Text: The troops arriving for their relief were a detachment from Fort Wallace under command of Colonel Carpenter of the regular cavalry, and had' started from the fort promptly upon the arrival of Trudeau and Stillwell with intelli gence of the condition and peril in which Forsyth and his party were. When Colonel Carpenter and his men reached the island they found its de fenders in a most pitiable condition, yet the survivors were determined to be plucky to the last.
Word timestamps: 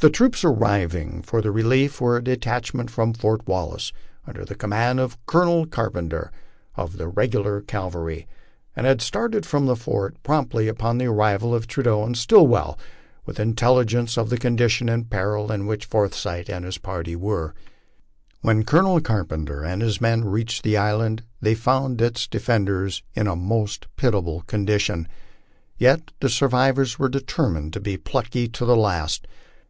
The 0.00 0.10
troops 0.10 0.44
arriving 0.44 1.22
for 1.22 1.42
their 1.42 1.50
relief 1.50 2.00
were 2.00 2.16
a 2.16 2.22
detachment 2.22 2.88
from 2.88 3.12
Fort 3.14 3.44
Wallace 3.48 3.92
under 4.28 4.44
command 4.44 5.00
of 5.00 5.18
Colonel 5.26 5.66
Carpenter 5.66 6.30
of 6.76 6.98
the 6.98 7.08
regular 7.08 7.60
cavalry, 7.62 8.28
and 8.76 8.86
had' 8.86 9.02
started 9.02 9.44
from 9.44 9.66
the 9.66 9.74
fort 9.74 10.14
promptly 10.22 10.68
upon 10.68 10.98
the 10.98 11.06
arrival 11.06 11.52
of 11.52 11.66
Trudeau 11.66 12.04
and 12.04 12.16
Stillwell 12.16 12.78
with 13.26 13.38
intelli 13.38 13.84
gence 13.86 14.16
of 14.16 14.30
the 14.30 14.38
condition 14.38 14.88
and 14.88 15.10
peril 15.10 15.50
in 15.50 15.66
which 15.66 15.86
Forsyth 15.86 16.48
and 16.48 16.64
his 16.64 16.78
party 16.78 17.16
were. 17.16 17.52
When 18.40 18.62
Colonel 18.62 19.00
Carpenter 19.00 19.64
and 19.64 19.82
his 19.82 20.00
men 20.00 20.24
reached 20.26 20.62
the 20.62 20.76
island 20.76 21.24
they 21.40 21.56
found 21.56 22.00
its 22.00 22.28
de 22.28 22.38
fenders 22.38 23.02
in 23.14 23.26
a 23.26 23.34
most 23.34 23.88
pitiable 23.96 24.42
condition, 24.42 25.08
yet 25.76 26.12
the 26.20 26.28
survivors 26.28 27.00
were 27.00 27.08
determined 27.08 27.72
to 27.72 27.80
be 27.80 27.96
plucky 27.96 28.46
to 28.46 28.64
the 28.64 28.76
last. 28.76 29.26